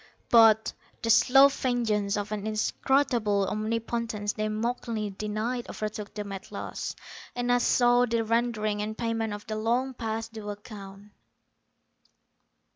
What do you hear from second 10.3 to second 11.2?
due account.